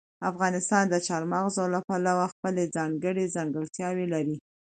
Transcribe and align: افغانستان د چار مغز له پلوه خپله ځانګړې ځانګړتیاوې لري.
افغانستان 0.31 0.83
د 0.89 0.95
چار 1.07 1.23
مغز 1.33 1.55
له 1.73 1.79
پلوه 1.87 2.25
خپله 2.33 2.61
ځانګړې 2.75 3.25
ځانګړتیاوې 3.35 4.05
لري. 4.13 4.35